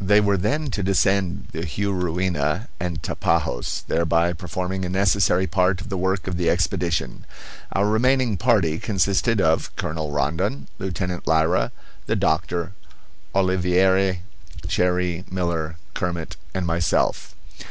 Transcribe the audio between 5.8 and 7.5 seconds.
of the work of the expedition.